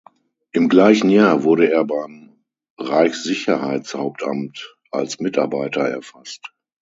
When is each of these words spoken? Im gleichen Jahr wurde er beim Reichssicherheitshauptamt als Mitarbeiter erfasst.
Im 0.51 0.67
gleichen 0.67 1.11
Jahr 1.11 1.43
wurde 1.43 1.71
er 1.71 1.85
beim 1.85 2.41
Reichssicherheitshauptamt 2.79 4.75
als 4.89 5.19
Mitarbeiter 5.19 5.87
erfasst. 5.87 6.51